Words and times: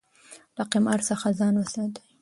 له 0.57 0.63
قمار 0.71 0.99
څخه 1.09 1.27
ځان 1.39 1.53
وساتئ. 1.57 2.03